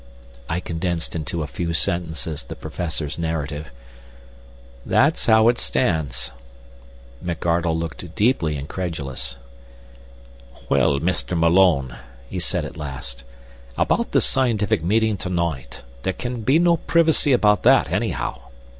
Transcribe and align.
I 0.49 0.59
condensed 0.61 1.15
into 1.15 1.43
a 1.43 1.45
few 1.45 1.75
sentences 1.75 2.43
the 2.45 2.55
Professor's 2.55 3.19
narrative. 3.19 3.67
"That's 4.83 5.27
how 5.27 5.47
it 5.47 5.59
stands." 5.59 6.31
McArdle 7.23 7.77
looked 7.77 8.15
deeply 8.15 8.55
incredulous. 8.57 9.35
"Well, 10.69 10.99
Mr. 10.99 11.37
Malone," 11.37 11.97
he 12.27 12.39
said 12.39 12.65
at 12.65 12.77
last, 12.77 13.23
"about 13.77 14.11
this 14.11 14.25
scientific 14.25 14.83
meeting 14.83 15.17
to 15.17 15.29
night; 15.29 15.83
there 16.01 16.13
can 16.13 16.41
be 16.41 16.57
no 16.57 16.77
privacy 16.77 17.31
about 17.31 17.61
that, 17.61 17.91
anyhow. 17.91 18.39